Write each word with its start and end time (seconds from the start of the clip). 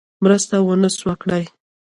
مرسته 0.23 0.55
ونه 0.61 0.89
سوه 0.99 1.13
کړای. 1.21 1.43